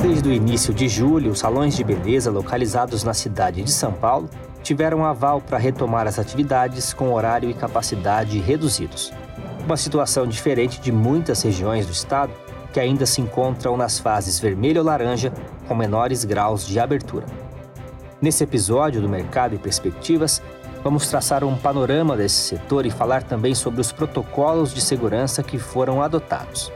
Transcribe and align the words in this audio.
Desde 0.00 0.30
o 0.30 0.32
início 0.32 0.72
de 0.72 0.88
julho, 0.88 1.30
os 1.30 1.40
salões 1.40 1.76
de 1.76 1.84
beleza 1.84 2.30
localizados 2.30 3.04
na 3.04 3.12
cidade 3.12 3.62
de 3.62 3.70
São 3.70 3.92
Paulo 3.92 4.30
tiveram 4.62 5.04
aval 5.04 5.42
para 5.42 5.58
retomar 5.58 6.06
as 6.06 6.18
atividades 6.18 6.94
com 6.94 7.12
horário 7.12 7.50
e 7.50 7.54
capacidade 7.54 8.38
reduzidos. 8.38 9.12
Uma 9.62 9.76
situação 9.76 10.26
diferente 10.26 10.80
de 10.80 10.90
muitas 10.90 11.42
regiões 11.42 11.84
do 11.84 11.92
estado 11.92 12.32
que 12.72 12.80
ainda 12.80 13.04
se 13.04 13.20
encontram 13.20 13.76
nas 13.76 13.98
fases 13.98 14.40
vermelho 14.40 14.80
ou 14.80 14.86
laranja, 14.86 15.32
com 15.68 15.74
menores 15.74 16.24
graus 16.24 16.66
de 16.66 16.80
abertura. 16.80 17.26
Nesse 18.22 18.42
episódio 18.42 19.02
do 19.02 19.08
Mercado 19.08 19.54
e 19.54 19.58
Perspectivas, 19.58 20.40
vamos 20.82 21.08
traçar 21.08 21.44
um 21.44 21.56
panorama 21.56 22.16
desse 22.16 22.36
setor 22.36 22.86
e 22.86 22.90
falar 22.90 23.22
também 23.22 23.54
sobre 23.54 23.82
os 23.82 23.92
protocolos 23.92 24.72
de 24.72 24.80
segurança 24.80 25.42
que 25.42 25.58
foram 25.58 26.02
adotados. 26.02 26.72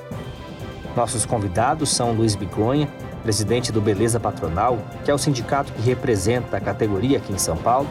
Nossos 0.95 1.25
convidados 1.25 1.91
são 1.91 2.13
Luiz 2.13 2.37
Bigonha, 2.37 2.89
presidente 3.25 3.73
do 3.73 3.81
Beleza 3.81 4.21
Patronal, 4.21 4.79
que 5.03 5.11
é 5.11 5.15
o 5.15 5.19
sindicato 5.19 5.73
que 5.73 5.81
representa 5.81 6.59
a 6.59 6.61
categoria 6.61 7.17
aqui 7.17 7.33
em 7.33 7.39
São 7.39 7.57
Paulo, 7.57 7.89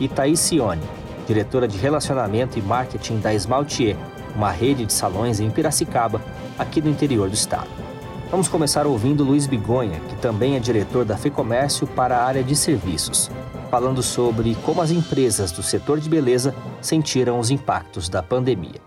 e 0.00 0.08
Thaís 0.08 0.40
Cione, 0.40 0.82
diretora 1.26 1.68
de 1.68 1.78
Relacionamento 1.78 2.58
e 2.58 2.62
Marketing 2.62 3.20
da 3.20 3.32
Esmaltier, 3.32 3.96
uma 4.34 4.50
rede 4.50 4.84
de 4.84 4.92
salões 4.92 5.38
em 5.38 5.50
Piracicaba, 5.50 6.20
aqui 6.58 6.82
no 6.82 6.90
interior 6.90 7.28
do 7.28 7.34
estado. 7.34 7.68
Vamos 8.28 8.48
começar 8.48 8.86
ouvindo 8.86 9.22
Luiz 9.22 9.46
Bigonha, 9.46 10.00
que 10.00 10.16
também 10.16 10.56
é 10.56 10.58
diretor 10.58 11.04
da 11.04 11.16
FEComércio 11.16 11.86
para 11.86 12.16
a 12.16 12.24
área 12.24 12.42
de 12.42 12.56
serviços, 12.56 13.30
falando 13.70 14.02
sobre 14.02 14.56
como 14.64 14.82
as 14.82 14.90
empresas 14.90 15.52
do 15.52 15.62
setor 15.62 16.00
de 16.00 16.08
beleza 16.08 16.54
sentiram 16.80 17.38
os 17.38 17.50
impactos 17.50 18.08
da 18.08 18.22
pandemia. 18.22 18.80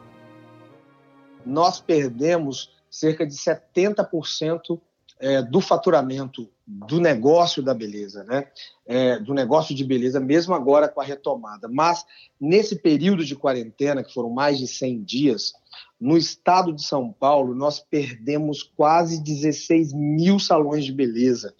Nós 1.45 1.79
perdemos 1.79 2.71
cerca 2.89 3.25
de 3.25 3.35
70% 3.35 4.79
é, 5.19 5.41
do 5.41 5.61
faturamento 5.61 6.49
do 6.67 6.99
negócio 6.99 7.61
da 7.61 7.73
beleza, 7.73 8.23
né? 8.23 8.47
É, 8.85 9.19
do 9.19 9.33
negócio 9.33 9.75
de 9.75 9.83
beleza, 9.83 10.19
mesmo 10.19 10.53
agora 10.53 10.87
com 10.87 10.99
a 10.99 11.03
retomada. 11.03 11.67
Mas 11.67 12.05
nesse 12.39 12.75
período 12.75 13.23
de 13.23 13.35
quarentena, 13.35 14.03
que 14.03 14.13
foram 14.13 14.29
mais 14.29 14.57
de 14.57 14.67
100 14.67 15.03
dias, 15.03 15.53
no 15.99 16.17
estado 16.17 16.73
de 16.73 16.83
São 16.83 17.11
Paulo, 17.11 17.53
nós 17.53 17.79
perdemos 17.79 18.63
quase 18.63 19.23
16 19.23 19.93
mil 19.93 20.39
salões 20.39 20.83
de 20.85 20.91
beleza, 20.91 21.53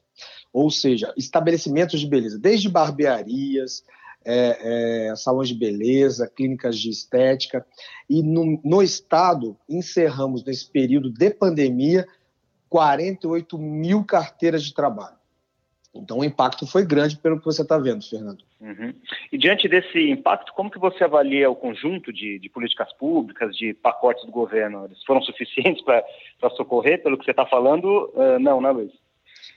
ou 0.51 0.71
seja, 0.71 1.13
estabelecimentos 1.15 1.99
de 1.99 2.07
beleza, 2.07 2.39
desde 2.39 2.69
barbearias, 2.69 3.83
é, 4.25 5.09
é, 5.09 5.15
salões 5.15 5.49
de 5.49 5.55
beleza, 5.55 6.27
clínicas 6.27 6.79
de 6.79 6.89
estética. 6.89 7.65
E 8.09 8.23
no, 8.23 8.59
no 8.63 8.81
estado, 8.81 9.55
encerramos 9.69 10.43
nesse 10.43 10.67
período 10.67 11.11
de 11.11 11.29
pandemia 11.29 12.07
48 12.75 13.57
mil 13.57 14.03
carteiras 14.03 14.61
de 14.61 14.73
trabalho. 14.73 15.15
Então, 15.93 16.19
o 16.19 16.25
impacto 16.25 16.67
foi 16.67 16.85
grande 16.85 17.15
pelo 17.15 17.39
que 17.39 17.45
você 17.45 17.61
está 17.61 17.77
vendo, 17.77 18.03
Fernando. 18.03 18.43
Uhum. 18.59 18.93
E 19.31 19.37
diante 19.37 19.69
desse 19.69 20.09
impacto, 20.11 20.51
como 20.53 20.69
que 20.69 20.77
você 20.77 21.05
avalia 21.05 21.49
o 21.49 21.55
conjunto 21.55 22.11
de, 22.11 22.37
de 22.37 22.49
políticas 22.49 22.91
públicas, 22.97 23.55
de 23.55 23.73
pacotes 23.75 24.25
do 24.25 24.31
governo? 24.31 24.83
Eles 24.83 25.01
foram 25.05 25.21
suficientes 25.23 25.81
para 25.85 26.03
socorrer, 26.57 27.01
pelo 27.01 27.17
que 27.17 27.23
você 27.23 27.31
está 27.31 27.45
falando? 27.45 28.11
Uh, 28.13 28.39
não, 28.41 28.59
né, 28.59 28.69
Luiz? 28.71 28.91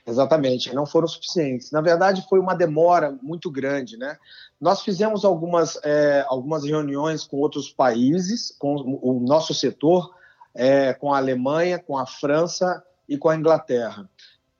Exatamente, 0.07 0.73
não 0.73 0.85
foram 0.85 1.07
suficientes. 1.09 1.73
Na 1.73 1.81
verdade, 1.81 2.25
foi 2.29 2.39
uma 2.39 2.55
demora 2.55 3.19
muito 3.21 3.51
grande, 3.51 3.97
né? 3.97 4.17
Nós 4.61 4.81
fizemos 4.81 5.25
algumas, 5.25 5.77
é, 5.83 6.23
algumas 6.29 6.63
reuniões 6.63 7.25
com 7.25 7.35
outros 7.35 7.69
países, 7.69 8.55
com 8.57 8.75
o 8.75 9.19
nosso 9.19 9.53
setor, 9.53 10.15
é, 10.55 10.93
com 10.93 11.13
a 11.13 11.17
Alemanha, 11.17 11.77
com 11.77 11.97
a 11.97 12.05
França 12.05 12.81
e 13.09 13.17
com 13.17 13.27
a 13.27 13.35
Inglaterra. 13.35 14.09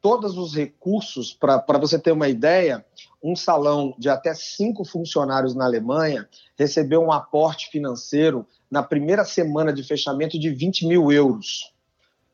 Todos 0.01 0.37
os 0.37 0.55
recursos, 0.55 1.33
para 1.33 1.77
você 1.77 1.99
ter 1.99 2.11
uma 2.11 2.27
ideia, 2.27 2.83
um 3.21 3.35
salão 3.35 3.93
de 3.97 4.09
até 4.09 4.33
cinco 4.33 4.83
funcionários 4.83 5.53
na 5.53 5.65
Alemanha 5.65 6.27
recebeu 6.57 7.01
um 7.01 7.11
aporte 7.11 7.69
financeiro 7.69 8.47
na 8.71 8.81
primeira 8.81 9.23
semana 9.23 9.71
de 9.71 9.83
fechamento 9.83 10.39
de 10.39 10.49
20 10.49 10.87
mil 10.87 11.11
euros 11.11 11.73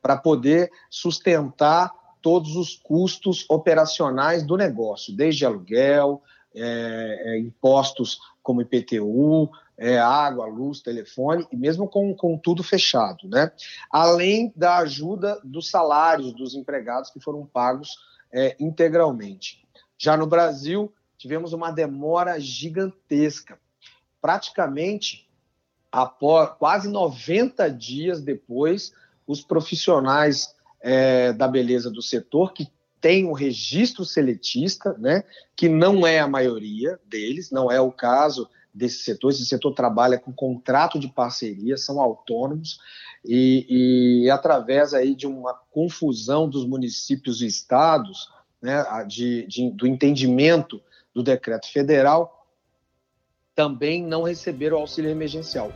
para 0.01 0.16
poder 0.16 0.72
sustentar 0.89 1.91
todos 2.22 2.56
os 2.56 2.75
custos 2.75 3.45
operacionais 3.50 4.44
do 4.44 4.56
negócio, 4.56 5.16
desde 5.16 5.45
aluguel, 5.45 6.22
é, 6.55 7.21
é, 7.25 7.39
impostos 7.39 8.19
como 8.41 8.61
IPTU, 8.61 9.49
é, 9.77 9.99
água, 9.99 10.45
luz, 10.45 10.81
telefone, 10.81 11.45
e 11.51 11.57
mesmo 11.57 11.88
com, 11.88 12.16
com 12.16 12.38
tudo 12.38 12.63
fechado, 12.63 13.27
né? 13.27 13.51
Além 13.91 14.53
da 14.55 14.77
ajuda 14.77 15.39
dos 15.44 15.69
salários 15.69 16.33
dos 16.33 16.55
empregados 16.55 17.09
que 17.09 17.19
foram 17.19 17.45
pagos 17.45 17.89
é, 18.31 18.55
integralmente. 18.59 19.65
Já 19.97 20.15
no 20.15 20.27
Brasil, 20.27 20.94
tivemos 21.17 21.53
uma 21.53 21.71
demora 21.71 22.39
gigantesca. 22.39 23.59
Praticamente, 24.21 25.29
após, 25.91 26.51
quase 26.57 26.89
90 26.89 27.69
dias 27.69 28.21
depois, 28.21 28.94
os 29.27 29.41
profissionais 29.41 30.55
é, 30.81 31.33
da 31.33 31.47
beleza 31.47 31.89
do 31.89 32.01
setor, 32.01 32.53
que 32.53 32.69
tem 33.05 33.23
um 33.23 33.33
registro 33.33 34.03
seletista, 34.03 34.95
né, 34.97 35.23
que 35.55 35.69
não 35.69 36.07
é 36.07 36.17
a 36.17 36.27
maioria 36.27 36.99
deles, 37.05 37.51
não 37.51 37.71
é 37.71 37.79
o 37.79 37.91
caso 37.91 38.49
desse 38.73 39.03
setor. 39.03 39.29
Esse 39.29 39.45
setor 39.45 39.75
trabalha 39.75 40.17
com 40.17 40.33
contrato 40.33 40.97
de 40.97 41.07
parceria, 41.07 41.77
são 41.77 42.01
autônomos 42.01 42.79
e, 43.23 44.23
e 44.23 44.29
através 44.31 44.95
aí 44.95 45.13
de 45.13 45.27
uma 45.27 45.53
confusão 45.69 46.49
dos 46.49 46.65
municípios 46.65 47.44
e 47.44 47.45
estados, 47.45 48.27
né, 48.59 48.83
de, 49.07 49.45
de, 49.45 49.69
do 49.69 49.85
entendimento 49.85 50.81
do 51.13 51.21
decreto 51.21 51.71
federal, 51.71 52.47
também 53.53 54.03
não 54.03 54.23
receberam 54.23 54.77
o 54.77 54.79
auxílio 54.79 55.11
emergencial. 55.11 55.71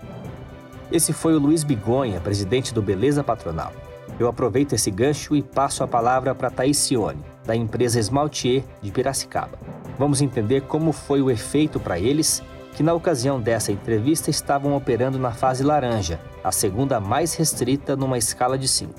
Esse 0.92 1.14
foi 1.14 1.36
o 1.36 1.40
Luiz 1.40 1.64
Bigonha, 1.64 2.20
presidente 2.20 2.74
do 2.74 2.82
Beleza 2.82 3.24
Patronal. 3.24 3.72
Eu 4.20 4.28
aproveito 4.28 4.74
esse 4.74 4.92
gancho 4.92 5.34
e 5.34 5.42
passo 5.42 5.82
a 5.82 5.88
palavra 5.88 6.36
para 6.36 6.52
Thaís 6.52 6.78
Cione, 6.78 7.24
da 7.46 7.56
empresa 7.56 7.98
Esmaltier 7.98 8.66
de 8.82 8.92
Piracicaba. 8.92 9.58
Vamos 9.98 10.22
entender 10.22 10.64
como 10.64 10.92
foi 10.92 11.22
o 11.22 11.32
efeito 11.32 11.80
para 11.80 11.98
eles 11.98 12.44
que 12.76 12.84
na 12.84 12.94
ocasião 12.94 13.40
dessa 13.40 13.72
entrevista 13.72 14.30
estavam 14.30 14.76
operando 14.76 15.18
na 15.18 15.32
fase 15.32 15.64
laranja, 15.64 16.20
a 16.44 16.52
segunda 16.52 17.00
mais 17.00 17.34
restrita 17.34 17.96
numa 17.96 18.18
escala 18.18 18.58
de 18.58 18.68
5. 18.68 18.94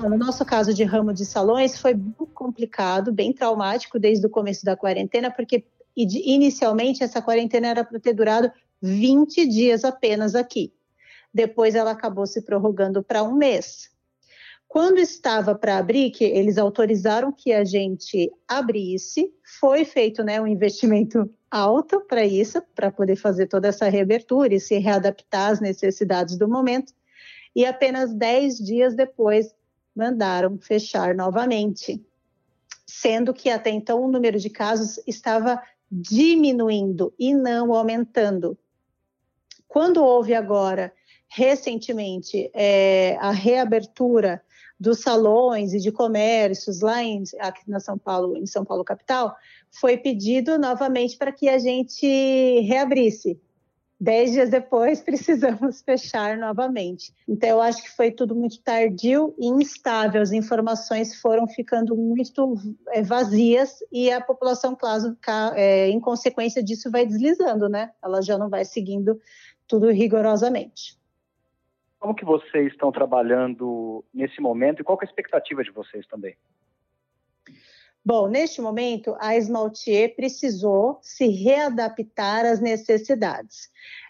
No 0.00 0.18
nosso 0.18 0.44
caso 0.44 0.74
de 0.74 0.82
ramo 0.82 1.12
de 1.12 1.24
salões, 1.24 1.80
foi 1.80 1.94
bem 1.94 2.26
complicado, 2.34 3.12
bem 3.12 3.32
traumático 3.32 3.96
desde 3.98 4.26
o 4.26 4.30
começo 4.30 4.64
da 4.64 4.76
quarentena, 4.76 5.30
porque 5.30 5.64
inicialmente 5.96 7.04
essa 7.04 7.22
quarentena 7.22 7.68
era 7.68 7.84
para 7.84 8.00
ter 8.00 8.12
durado 8.12 8.50
20 8.82 9.46
dias 9.46 9.84
apenas 9.84 10.34
aqui. 10.34 10.72
Depois 11.32 11.76
ela 11.76 11.92
acabou 11.92 12.26
se 12.26 12.42
prorrogando 12.42 13.02
para 13.04 13.22
um 13.22 13.34
mês. 13.34 13.96
Quando 14.68 14.98
estava 14.98 15.54
para 15.54 15.78
abrir, 15.78 16.10
que 16.10 16.24
eles 16.24 16.58
autorizaram 16.58 17.32
que 17.32 17.52
a 17.52 17.64
gente 17.64 18.30
abrisse, 18.46 19.32
foi 19.58 19.82
feito 19.86 20.22
né, 20.22 20.38
um 20.38 20.46
investimento 20.46 21.28
alto 21.50 22.02
para 22.02 22.24
isso, 22.26 22.62
para 22.74 22.92
poder 22.92 23.16
fazer 23.16 23.46
toda 23.46 23.68
essa 23.68 23.88
reabertura 23.88 24.54
e 24.54 24.60
se 24.60 24.76
readaptar 24.76 25.52
às 25.52 25.60
necessidades 25.60 26.36
do 26.36 26.46
momento. 26.46 26.92
E 27.56 27.64
apenas 27.64 28.12
10 28.12 28.58
dias 28.58 28.94
depois 28.94 29.54
mandaram 29.96 30.58
fechar 30.58 31.14
novamente, 31.14 32.04
sendo 32.86 33.32
que 33.32 33.48
até 33.48 33.70
então 33.70 34.02
o 34.02 34.10
número 34.12 34.38
de 34.38 34.50
casos 34.50 35.00
estava 35.06 35.60
diminuindo 35.90 37.12
e 37.18 37.34
não 37.34 37.72
aumentando. 37.72 38.56
Quando 39.66 40.04
houve 40.04 40.34
agora, 40.34 40.92
recentemente, 41.26 42.50
é, 42.54 43.16
a 43.18 43.30
reabertura 43.30 44.42
dos 44.78 45.00
salões 45.00 45.74
e 45.74 45.78
de 45.78 45.90
comércios 45.90 46.80
lá 46.80 47.02
em, 47.02 47.24
aqui 47.40 47.68
na 47.68 47.80
São 47.80 47.98
Paulo, 47.98 48.36
em 48.36 48.46
São 48.46 48.64
Paulo 48.64 48.84
capital, 48.84 49.34
foi 49.70 49.96
pedido 49.96 50.58
novamente 50.58 51.16
para 51.16 51.32
que 51.32 51.48
a 51.48 51.58
gente 51.58 52.06
reabrisse. 52.60 53.40
Dez 54.00 54.30
dias 54.30 54.48
depois, 54.48 55.00
precisamos 55.02 55.82
fechar 55.82 56.36
novamente. 56.36 57.12
Então, 57.26 57.48
eu 57.48 57.60
acho 57.60 57.82
que 57.82 57.90
foi 57.90 58.12
tudo 58.12 58.34
muito 58.34 58.60
tardio 58.62 59.34
e 59.36 59.48
instável. 59.48 60.22
As 60.22 60.30
informações 60.30 61.16
foram 61.16 61.48
ficando 61.48 61.96
muito 61.96 62.54
é, 62.90 63.02
vazias 63.02 63.78
e 63.90 64.10
a 64.12 64.20
população, 64.20 64.76
claro, 64.76 65.16
é, 65.56 65.88
em 65.88 65.98
consequência 65.98 66.62
disso, 66.62 66.92
vai 66.92 67.04
deslizando, 67.04 67.68
né? 67.68 67.90
Ela 68.00 68.22
já 68.22 68.38
não 68.38 68.48
vai 68.48 68.64
seguindo 68.64 69.20
tudo 69.66 69.90
rigorosamente. 69.90 70.97
Como 71.98 72.14
que 72.14 72.24
vocês 72.24 72.72
estão 72.72 72.92
trabalhando 72.92 74.04
nesse 74.14 74.40
momento 74.40 74.80
e 74.80 74.84
qual 74.84 74.98
é 75.00 75.04
a 75.04 75.08
expectativa 75.08 75.62
de 75.64 75.70
vocês 75.70 76.06
também? 76.06 76.36
Bom, 78.04 78.28
neste 78.28 78.60
momento, 78.60 79.14
a 79.20 79.36
Esmaltier 79.36 80.14
precisou 80.16 80.98
se 81.02 81.26
readaptar 81.26 82.46
às 82.46 82.60
necessidades. 82.60 83.68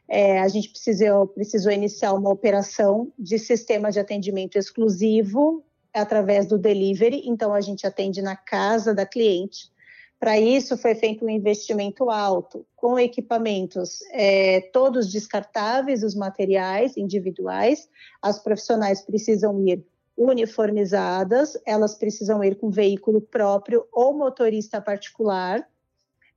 É, 0.09 0.41
a 0.41 0.49
gente 0.49 0.71
precisou, 0.71 1.27
precisou 1.27 1.73
iniciar 1.73 2.13
uma 2.13 2.31
operação 2.31 3.13
de 3.19 3.39
sistema 3.39 3.91
de 3.91 3.99
atendimento 3.99 4.57
exclusivo 4.57 5.65
através 5.93 6.47
do 6.47 6.59
delivery, 6.59 7.23
então 7.25 7.53
a 7.53 7.61
gente 7.61 7.87
atende 7.87 8.23
na 8.23 8.37
casa 8.37 8.95
da 8.95 9.05
cliente. 9.05 9.71
Para 10.19 10.39
isso, 10.39 10.77
foi 10.77 10.97
feito 10.97 11.25
um 11.25 11.31
investimento 11.31 12.11
alto, 12.11 12.67
com 12.75 12.99
equipamentos 12.99 14.01
é, 14.11 14.61
todos 14.73 15.13
descartáveis, 15.13 16.03
os 16.03 16.15
materiais 16.15 16.97
individuais. 16.97 17.89
As 18.21 18.43
profissionais 18.43 19.01
precisam 19.01 19.65
ir 19.67 19.85
uniformizadas, 20.17 21.57
elas 21.65 21.95
precisam 21.95 22.43
ir 22.43 22.57
com 22.57 22.69
veículo 22.69 23.21
próprio 23.21 23.87
ou 23.93 24.13
motorista 24.13 24.81
particular. 24.81 25.65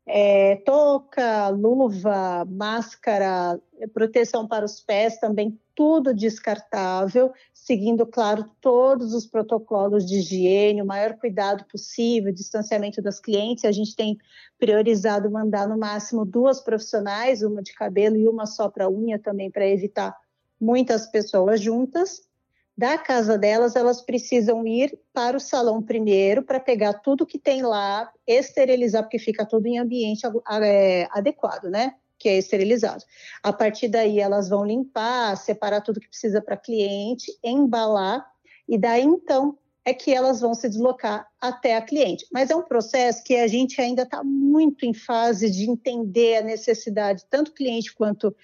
É, 0.06 0.57
touca, 0.57 1.50
luva, 1.50 2.45
máscara, 2.45 3.60
proteção 3.94 4.48
para 4.48 4.66
os 4.66 4.80
pés 4.80 5.19
também 5.19 5.60
tudo 5.81 6.13
descartável, 6.13 7.33
seguindo, 7.51 8.06
claro, 8.06 8.45
todos 8.62 9.16
os 9.16 9.25
protocolos 9.25 10.06
de 10.06 10.19
higiene, 10.19 10.80
o 10.80 10.86
maior 10.86 11.18
cuidado 11.18 11.66
possível, 11.66 12.31
distanciamento 12.31 13.01
das 13.01 13.19
clientes. 13.19 13.66
A 13.66 13.72
gente 13.72 13.95
tem 13.95 14.16
priorizado 14.60 15.31
mandar 15.31 15.68
no 15.68 15.80
máximo 15.80 16.24
duas 16.24 16.62
profissionais, 16.62 17.42
uma 17.42 17.63
de 17.63 17.74
cabelo 17.74 18.16
e 18.16 18.28
uma 18.28 18.45
só 18.45 18.69
para 18.69 18.88
unha 18.88 19.18
também, 19.18 19.50
para 19.50 19.68
evitar 19.68 20.16
muitas 20.60 21.07
pessoas 21.07 21.60
juntas. 21.60 22.22
Da 22.77 22.95
casa 23.00 23.36
delas, 23.36 23.75
elas 23.75 24.04
precisam 24.04 24.63
ir 24.68 24.95
para 25.12 25.36
o 25.36 25.39
salão 25.39 25.81
primeiro 25.81 26.44
para 26.44 26.60
pegar 26.60 26.94
tudo 26.94 27.25
que 27.25 27.39
tem 27.39 27.63
lá, 27.63 28.07
esterilizar, 28.27 29.01
porque 29.01 29.18
fica 29.18 29.48
tudo 29.48 29.66
em 29.66 29.80
ambiente 29.80 30.27
é, 30.62 31.07
adequado, 31.12 31.72
né? 31.72 31.95
Que 32.22 32.30
é 32.30 32.38
esterilizado. 32.38 33.04
A 33.42 33.52
partir 33.52 33.88
daí, 33.88 34.20
elas 34.20 34.48
vão 34.48 34.64
limpar, 34.64 35.36
separar 35.36 35.82
tudo 35.82 36.00
que 36.00 36.08
precisa 36.08 36.40
para 36.42 36.56
cliente, 36.56 37.32
embalar, 37.44 38.26
e 38.70 38.78
daí 38.78 39.02
então 39.02 39.58
é 39.84 39.96
que 39.96 40.14
elas 40.14 40.40
vão 40.40 40.54
se 40.54 40.70
deslocar 40.70 41.28
até 41.42 41.76
a 41.76 41.82
cliente. 41.82 42.28
Mas 42.32 42.52
é 42.52 42.56
um 42.56 42.62
processo 42.62 43.24
que 43.24 43.36
a 43.36 43.48
gente 43.48 43.82
ainda 43.82 44.04
está 44.04 44.24
muito 44.24 44.86
em 44.86 44.94
fase 44.94 45.50
de 45.50 45.68
entender 45.68 46.38
a 46.38 46.44
necessidade, 46.44 47.26
tanto 47.28 47.52
cliente 47.52 47.92
quanto 47.92 48.36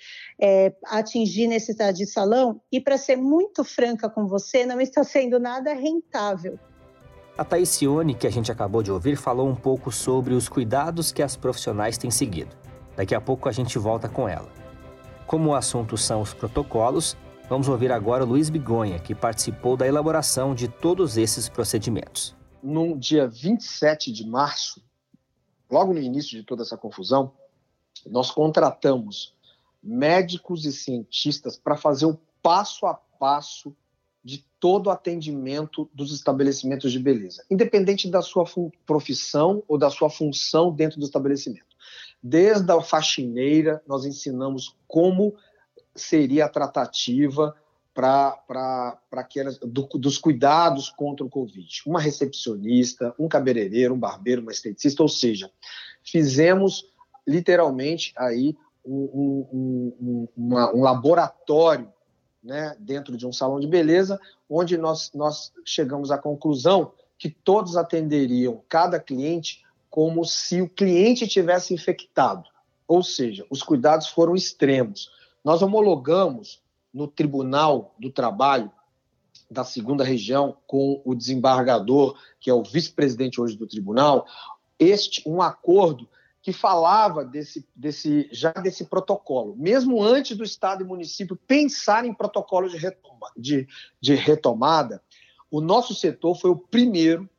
é, 0.42 0.74
atingir 0.86 1.46
necessidade 1.46 2.00
de 2.00 2.08
salão. 2.08 2.60
E 2.72 2.82
para 2.82 2.98
ser 2.98 3.18
muito 3.18 3.64
franca 3.64 4.10
com 4.10 4.26
você, 4.26 4.66
não 4.66 4.82
está 4.82 5.04
sendo 5.04 5.40
nada 5.40 5.72
rentável. 5.74 6.58
A 7.38 7.46
Taicione, 7.46 8.16
que 8.16 8.26
a 8.26 8.32
gente 8.32 8.52
acabou 8.52 8.82
de 8.82 8.92
ouvir, 8.92 9.16
falou 9.16 9.48
um 9.48 9.56
pouco 9.56 9.92
sobre 9.92 10.34
os 10.34 10.50
cuidados 10.50 11.12
que 11.12 11.22
as 11.22 11.36
profissionais 11.36 11.96
têm 11.96 12.10
seguido. 12.10 12.67
Daqui 12.98 13.14
a 13.14 13.22
pouco 13.22 13.48
a 13.48 13.52
gente 13.52 13.78
volta 13.78 14.10
com 14.10 14.28
ela. 14.28 14.52
Como 15.28 15.52
o 15.52 15.56
assunto 15.56 15.96
são 15.96 16.20
os 16.20 16.34
protocolos, 16.34 17.16
vamos 17.48 17.70
ouvir 17.70 17.92
agora 17.92 18.24
o 18.24 18.28
Luiz 18.28 18.50
Bigonha, 18.50 18.98
que 18.98 19.14
participou 19.14 19.78
da 19.78 19.88
elaboração 19.88 20.56
de 20.56 20.68
todos 20.68 21.16
esses 21.16 21.48
procedimentos. 21.48 22.36
No 22.64 22.98
dia 22.98 23.28
27 23.28 24.12
de 24.12 24.26
março, 24.26 24.82
logo 25.70 25.94
no 25.94 26.00
início 26.00 26.32
de 26.32 26.44
toda 26.44 26.64
essa 26.64 26.76
confusão, 26.76 27.32
nós 28.04 28.32
contratamos 28.32 29.36
médicos 29.84 30.66
e 30.66 30.72
cientistas 30.72 31.56
para 31.56 31.78
fazer 31.78 32.08
o 32.08 32.20
passo 32.42 32.88
a 32.88 32.96
passo 32.96 33.76
de 34.24 34.44
todo 34.60 34.88
o 34.88 34.90
atendimento 34.90 35.88
dos 35.94 36.12
estabelecimentos 36.12 36.92
de 36.92 36.98
beleza, 36.98 37.46
independente 37.48 38.10
da 38.10 38.24
sua 38.24 38.44
profissão 38.88 39.64
ou 39.68 39.78
da 39.78 39.92
sua 39.92 40.10
função 40.10 40.72
dentro 40.72 41.00
do 41.00 41.06
estabelecimento. 41.06 41.77
Desde 42.30 42.70
a 42.74 42.82
faxineira, 42.82 43.82
nós 43.88 44.04
ensinamos 44.04 44.76
como 44.86 45.34
seria 45.96 46.44
a 46.44 46.50
tratativa 46.50 47.56
para 47.94 49.00
aquelas 49.14 49.58
do, 49.60 49.88
dos 49.94 50.18
cuidados 50.18 50.90
contra 50.90 51.26
o 51.26 51.30
Covid. 51.30 51.84
Uma 51.86 52.02
recepcionista, 52.02 53.16
um 53.18 53.30
cabeleireiro, 53.30 53.94
um 53.94 54.00
barbeiro, 54.00 54.42
uma 54.42 54.52
esteticista, 54.52 55.02
ou 55.02 55.08
seja, 55.08 55.50
fizemos 56.04 56.92
literalmente 57.26 58.14
aí 58.18 58.58
um, 58.86 59.48
um, 59.54 59.98
um, 60.02 60.28
uma, 60.36 60.76
um 60.76 60.82
laboratório 60.82 61.92
né, 62.44 62.76
dentro 62.78 63.16
de 63.16 63.26
um 63.26 63.32
salão 63.32 63.58
de 63.58 63.68
beleza, 63.68 64.20
onde 64.50 64.78
nós, 64.78 65.14
nós 65.14 65.54
chegamos 65.66 66.12
à 66.12 66.18
conclusão 66.18 66.92
que 67.18 67.30
todos 67.30 67.78
atenderiam 67.78 68.62
cada 68.68 69.00
cliente 69.00 69.66
como 69.90 70.24
se 70.26 70.62
o 70.62 70.70
cliente 70.70 71.28
tivesse 71.28 71.74
infectado. 71.74 72.44
Ou 72.88 73.04
seja, 73.04 73.46
os 73.50 73.62
cuidados 73.64 74.08
foram 74.08 74.36
extremos. 74.36 75.12
Nós 75.44 75.62
homologamos 75.62 76.62
no 76.94 77.08
Tribunal 77.08 77.96
do 78.00 78.10
Trabalho 78.10 78.72
da 79.50 79.64
segunda 79.64 80.04
região 80.04 80.58
com 80.66 81.02
o 81.06 81.16
desembargador, 81.16 82.18
que 82.40 82.50
é 82.50 82.54
o 82.54 82.64
vice-presidente 82.64 83.40
hoje 83.40 83.56
do 83.56 83.68
tribunal, 83.68 84.26
este 84.78 85.24
um 85.26 85.42
acordo 85.42 86.08
que 86.42 86.54
falava 86.54 87.26
desse, 87.26 87.68
desse 87.76 88.30
já 88.32 88.52
desse 88.52 88.86
protocolo, 88.86 89.56
mesmo 89.58 90.02
antes 90.02 90.38
do 90.38 90.44
Estado 90.44 90.84
e 90.84 90.88
município 90.88 91.36
pensar 91.36 92.06
em 92.06 92.14
protocolos 92.14 92.72
de, 92.72 92.78
retoma, 92.78 93.32
de, 93.36 93.68
de 94.00 94.16
retomada, 94.16 95.02
o 95.50 95.60
nosso 95.62 95.94
setor 95.96 96.36
foi 96.36 96.52
o 96.52 96.58
primeiro 96.58 97.30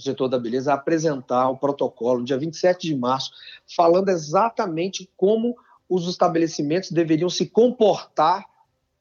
do 0.00 0.04
setor 0.04 0.28
da 0.28 0.38
beleza 0.38 0.72
a 0.72 0.74
apresentar 0.74 1.48
o 1.50 1.56
protocolo 1.56 2.20
no 2.20 2.24
dia 2.24 2.38
27 2.38 2.88
de 2.88 2.96
março, 2.96 3.30
falando 3.76 4.08
exatamente 4.08 5.08
como 5.16 5.56
os 5.88 6.08
estabelecimentos 6.08 6.90
deveriam 6.90 7.28
se 7.28 7.46
comportar 7.46 8.44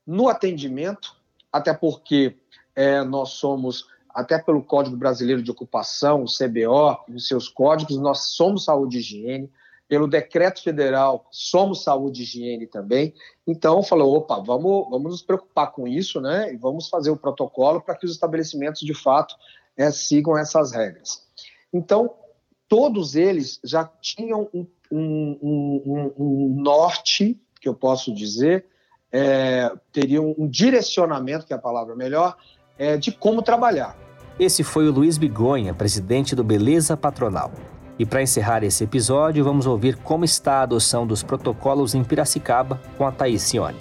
no 0.05 0.27
atendimento, 0.27 1.15
até 1.51 1.73
porque 1.73 2.35
é, 2.75 3.03
nós 3.03 3.29
somos, 3.29 3.87
até 4.09 4.37
pelo 4.39 4.63
Código 4.63 4.97
Brasileiro 4.97 5.41
de 5.41 5.51
Ocupação, 5.51 6.23
o 6.23 6.25
CBO, 6.25 6.97
nos 7.07 7.27
seus 7.27 7.47
códigos, 7.47 7.97
nós 7.97 8.31
somos 8.31 8.65
saúde 8.65 8.97
e 8.97 8.99
higiene, 8.99 9.51
pelo 9.87 10.07
decreto 10.07 10.61
federal, 10.61 11.27
somos 11.31 11.83
saúde 11.83 12.21
e 12.21 12.23
higiene 12.23 12.67
também. 12.67 13.13
Então, 13.45 13.81
falou, 13.81 14.15
opa, 14.15 14.39
vamos, 14.39 14.87
vamos 14.89 15.11
nos 15.11 15.21
preocupar 15.23 15.71
com 15.71 15.87
isso, 15.87 16.21
né? 16.21 16.53
E 16.53 16.57
vamos 16.57 16.87
fazer 16.89 17.09
o 17.09 17.17
protocolo 17.17 17.81
para 17.81 17.95
que 17.95 18.05
os 18.05 18.11
estabelecimentos, 18.11 18.81
de 18.81 18.93
fato, 18.93 19.35
é, 19.79 19.89
sigam 19.91 20.37
essas 20.37 20.73
regras. 20.73 21.23
Então, 21.73 22.13
todos 22.67 23.15
eles 23.15 23.59
já 23.63 23.89
tinham 24.01 24.49
um, 24.53 24.67
um, 24.91 25.39
um, 25.41 26.13
um 26.17 26.61
norte, 26.61 27.39
que 27.61 27.69
eu 27.69 27.73
posso 27.73 28.13
dizer, 28.13 28.65
é, 29.09 29.71
teriam 29.93 30.35
um 30.37 30.47
direcionamento, 30.47 31.45
que 31.45 31.53
é 31.53 31.55
a 31.55 31.59
palavra 31.59 31.95
melhor, 31.95 32.35
é, 32.77 32.97
de 32.97 33.11
como 33.11 33.41
trabalhar. 33.41 33.97
Esse 34.37 34.63
foi 34.63 34.87
o 34.87 34.91
Luiz 34.91 35.17
Bigonha, 35.17 35.73
presidente 35.73 36.35
do 36.35 36.43
Beleza 36.43 36.97
Patronal. 36.97 37.51
E 37.97 38.05
para 38.05 38.21
encerrar 38.21 38.63
esse 38.63 38.83
episódio, 38.83 39.43
vamos 39.43 39.65
ouvir 39.65 39.95
como 39.97 40.25
está 40.25 40.59
a 40.59 40.61
adoção 40.63 41.07
dos 41.07 41.23
protocolos 41.23 41.95
em 41.95 42.03
Piracicaba 42.03 42.81
com 42.97 43.05
a 43.05 43.11
Thaís 43.11 43.43
Cione. 43.43 43.79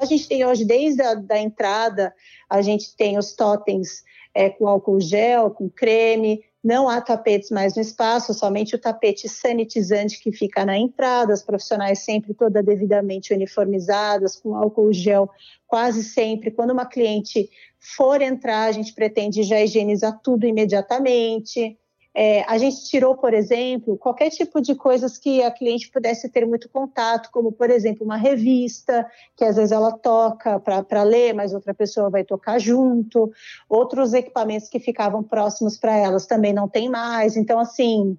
A 0.00 0.04
gente 0.04 0.28
tem 0.28 0.46
hoje, 0.46 0.64
desde 0.64 1.02
a 1.02 1.14
da 1.14 1.38
entrada, 1.38 2.12
a 2.48 2.62
gente 2.62 2.94
tem 2.96 3.18
os 3.18 3.34
totens 3.34 4.02
é, 4.34 4.50
com 4.50 4.66
álcool 4.68 5.00
gel, 5.00 5.50
com 5.50 5.68
creme. 5.68 6.42
Não 6.62 6.88
há 6.88 7.00
tapetes 7.00 7.50
mais 7.50 7.74
no 7.74 7.80
espaço, 7.80 8.34
somente 8.34 8.74
o 8.74 8.78
tapete 8.78 9.28
sanitizante 9.28 10.20
que 10.22 10.30
fica 10.30 10.64
na 10.64 10.76
entrada, 10.76 11.32
as 11.32 11.42
profissionais 11.42 12.00
sempre 12.00 12.34
todas 12.34 12.64
devidamente 12.64 13.32
uniformizadas, 13.32 14.36
com 14.36 14.54
álcool 14.54 14.92
gel 14.92 15.30
quase 15.66 16.04
sempre. 16.04 16.50
Quando 16.50 16.72
uma 16.72 16.84
cliente 16.84 17.48
for 17.78 18.20
entrar, 18.20 18.64
a 18.64 18.72
gente 18.72 18.92
pretende 18.92 19.42
já 19.42 19.60
higienizar 19.60 20.20
tudo 20.22 20.46
imediatamente. 20.46 21.78
É, 22.14 22.42
a 22.48 22.58
gente 22.58 22.88
tirou, 22.88 23.16
por 23.16 23.32
exemplo, 23.32 23.96
qualquer 23.96 24.30
tipo 24.30 24.60
de 24.60 24.74
coisas 24.74 25.16
que 25.16 25.42
a 25.42 25.50
cliente 25.50 25.90
pudesse 25.90 26.28
ter 26.28 26.44
muito 26.44 26.68
contato, 26.68 27.30
como, 27.30 27.52
por 27.52 27.70
exemplo, 27.70 28.04
uma 28.04 28.16
revista, 28.16 29.06
que 29.36 29.44
às 29.44 29.56
vezes 29.56 29.70
ela 29.70 29.92
toca 29.92 30.58
para 30.58 31.02
ler, 31.04 31.34
mas 31.34 31.54
outra 31.54 31.72
pessoa 31.72 32.10
vai 32.10 32.24
tocar 32.24 32.58
junto. 32.58 33.30
Outros 33.68 34.12
equipamentos 34.12 34.68
que 34.68 34.80
ficavam 34.80 35.22
próximos 35.22 35.78
para 35.78 35.96
elas 35.96 36.26
também 36.26 36.52
não 36.52 36.68
tem 36.68 36.88
mais. 36.88 37.36
Então, 37.36 37.60
assim, 37.60 38.18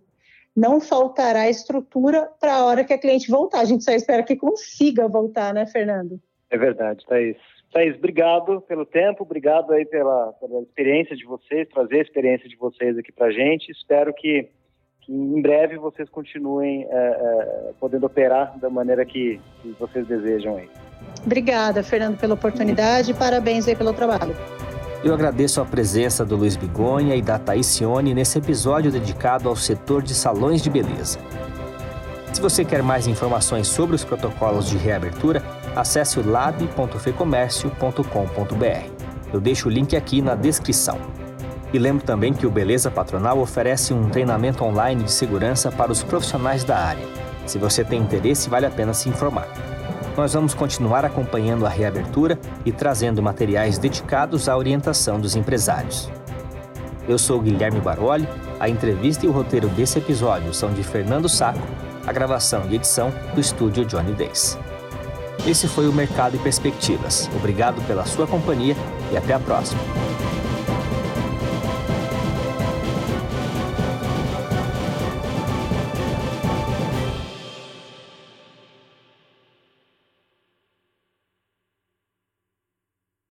não 0.56 0.80
faltará 0.80 1.50
estrutura 1.50 2.30
para 2.40 2.56
a 2.56 2.66
hora 2.66 2.84
que 2.86 2.94
a 2.94 2.98
cliente 2.98 3.30
voltar. 3.30 3.60
A 3.60 3.66
gente 3.66 3.84
só 3.84 3.92
espera 3.92 4.24
que 4.24 4.38
consiga 4.38 5.08
voltar, 5.08 5.54
né, 5.54 5.66
Fernando? 5.66 6.20
É 6.50 6.58
verdade, 6.58 7.06
Thaís. 7.06 7.38
Thaís, 7.72 7.96
obrigado 7.96 8.60
pelo 8.62 8.86
tempo, 8.86 9.24
obrigado 9.24 9.72
aí 9.72 9.86
pela, 9.86 10.34
pela 10.34 10.62
experiência 10.62 11.16
de 11.16 11.26
vocês, 11.26 11.68
trazer 11.70 12.00
a 12.00 12.02
experiência 12.02 12.50
de 12.50 12.58
vocês 12.58 12.98
aqui 12.98 13.14
para 13.14 13.28
a 13.28 13.32
gente. 13.32 13.72
Espero 13.72 14.14
que, 14.14 14.50
que, 15.02 15.14
em 15.14 15.42
breve 15.42 15.78
vocês 15.78 16.10
continuem 16.10 16.86
é, 16.90 16.96
é, 16.96 17.74
podendo 17.80 18.06
operar 18.06 18.60
da 18.60 18.70
maneira 18.70 19.06
que, 19.06 19.40
que, 19.62 19.70
vocês 19.80 20.06
desejam 20.06 20.58
aí. 20.58 20.70
Obrigada, 21.26 21.82
Fernando, 21.82 22.20
pela 22.20 22.34
oportunidade 22.34 23.12
e 23.12 23.14
parabéns 23.14 23.66
aí 23.68 23.76
pelo 23.76 23.94
trabalho. 23.94 24.36
Eu 25.02 25.14
agradeço 25.14 25.62
a 25.62 25.66
presença 25.66 26.26
do 26.26 26.36
Luiz 26.36 26.58
Bigonha 26.58 27.16
e 27.16 27.22
da 27.22 27.40
Thaís 27.40 27.68
Cione 27.68 28.14
nesse 28.14 28.38
episódio 28.38 28.92
dedicado 28.92 29.48
ao 29.48 29.56
setor 29.56 30.04
de 30.04 30.14
salões 30.14 30.62
de 30.62 30.70
beleza. 30.70 31.20
Se 32.34 32.42
você 32.42 32.66
quer 32.66 32.84
mais 32.84 33.08
informações 33.08 33.68
sobre 33.68 33.96
os 33.96 34.04
protocolos 34.04 34.70
de 34.70 34.78
reabertura, 34.78 35.42
acesse 35.76 36.20
o 36.20 36.30
lab.fecomércio.com.br. 36.30 39.02
Eu 39.34 39.40
deixo 39.40 39.70
o 39.70 39.72
link 39.72 39.96
aqui 39.96 40.22
na 40.22 40.36
descrição. 40.36 40.98
E 41.74 41.80
lembro 41.80 42.06
também 42.06 42.34
que 42.34 42.46
o 42.46 42.52
Beleza 42.52 42.92
Patronal 42.92 43.40
oferece 43.40 43.94
um 43.94 44.10
treinamento 44.10 44.62
online 44.64 45.04
de 45.04 45.12
segurança 45.12 45.72
para 45.72 45.92
os 45.92 46.04
profissionais 46.04 46.66
da 46.66 46.78
área. 46.78 47.08
Se 47.46 47.58
você 47.58 47.84
tem 47.84 48.02
interesse, 48.02 48.50
vale 48.50 48.66
a 48.66 48.70
pena 48.70 48.94
se 48.94 49.08
informar. 49.08 49.48
Nós 50.18 50.34
vamos 50.34 50.54
continuar 50.54 51.06
acompanhando 51.06 51.66
a 51.66 51.70
reabertura 51.70 52.38
e 52.66 52.72
trazendo 52.72 53.24
materiais 53.24 53.78
dedicados 53.78 54.50
à 54.50 54.58
orientação 54.58 55.20
dos 55.20 55.36
empresários. 55.36 56.12
Eu 57.08 57.18
sou 57.18 57.40
Guilherme 57.40 57.80
Baroli, 57.80 58.28
a 58.60 58.70
entrevista 58.70 59.26
e 59.26 59.30
o 59.30 59.32
roteiro 59.32 59.70
desse 59.70 59.98
episódio 59.98 60.54
são 60.54 60.74
de 60.74 60.84
Fernando 60.84 61.30
Saco, 61.30 61.62
a 62.06 62.12
gravação 62.12 62.64
e 62.70 62.76
edição 62.76 63.12
do 63.34 63.40
estúdio 63.40 63.86
Johnny 63.86 64.12
Days. 64.12 64.58
Esse 65.46 65.68
foi 65.68 65.88
o 65.88 65.94
Mercado 65.94 66.36
e 66.36 66.40
Perspectivas. 66.40 67.28
Obrigado 67.36 67.82
pela 67.88 68.06
sua 68.06 68.28
companhia 68.28 68.76
e 69.12 69.18
até 69.18 69.34
a 69.34 69.40
próxima. 69.40 69.82